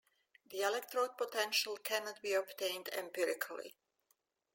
The 0.49 0.63
electrode 0.63 1.15
potential 1.15 1.77
cannot 1.77 2.23
be 2.23 2.33
obtained 2.33 2.87
empirically. 2.91 3.75